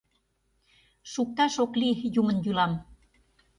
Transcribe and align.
Шукташ 1.11 1.53
ок 1.63 1.71
лий 1.79 1.97
юмын 2.19 2.37
йӱлам. 2.45 2.73